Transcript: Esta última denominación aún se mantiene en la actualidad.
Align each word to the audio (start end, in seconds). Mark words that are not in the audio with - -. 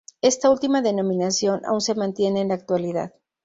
Esta 0.23 0.49
última 0.55 0.81
denominación 0.81 1.63
aún 1.63 1.79
se 1.79 1.93
mantiene 1.93 2.41
en 2.41 2.47
la 2.47 2.55
actualidad. 2.55 3.13